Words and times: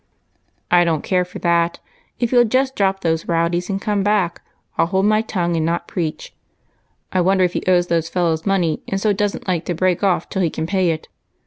"I 0.71 0.83
don't 0.83 1.03
care 1.03 1.23
for 1.23 1.37
that; 1.37 1.77
if 2.19 2.31
he 2.31 2.35
'11 2.35 2.49
just 2.49 2.75
droj^ 2.75 3.01
those 3.01 3.27
row 3.27 3.47
dies 3.47 3.69
and 3.69 3.79
come 3.79 4.01
back, 4.01 4.41
I 4.75 4.81
'11 4.81 4.89
hold 4.89 5.05
my 5.05 5.21
tongue 5.21 5.55
and 5.55 5.63
not 5.63 5.87
preach. 5.87 6.33
I 7.13 7.21
wonder 7.21 7.43
if 7.43 7.53
he 7.53 7.61
owes 7.67 7.85
those 7.85 8.09
fellows 8.09 8.43
money, 8.43 8.81
and 8.87 8.99
so 8.99 9.13
does 9.13 9.35
n't 9.35 9.47
like 9.47 9.65
to 9.65 9.75
break 9.75 10.03
off 10.03 10.27
till 10.27 10.41
he 10.41 10.49
can 10.49 10.65
pay 10.65 10.89
it. 10.89 11.07